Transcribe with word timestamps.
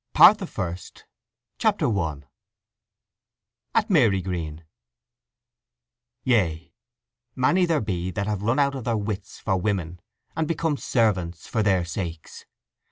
Part 0.13 0.39
First 0.49 1.05
AT 1.63 1.83
MARYGREEN 3.91 4.63
_"Yea, 6.25 6.73
many 7.35 7.65
there 7.67 7.81
be 7.81 8.09
that 8.09 8.25
have 8.25 8.41
run 8.41 8.57
out 8.57 8.73
of 8.73 8.85
their 8.85 8.97
wits 8.97 9.37
for 9.37 9.57
women, 9.61 9.99
and 10.35 10.47
become 10.47 10.77
servants 10.77 11.45
for 11.45 11.61
their 11.61 11.85
sakes. 11.85 12.47